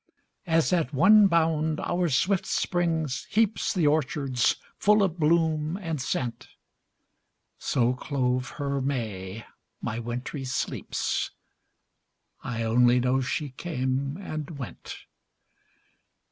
[0.47, 6.47] As, at one bound, our swift spring heaps The orchards full of bloom and scent,
[7.59, 9.45] So clove her May
[9.79, 11.29] my wintry sleeps;
[12.43, 14.95] I only know she came and went.